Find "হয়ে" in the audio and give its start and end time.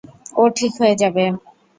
0.79-0.95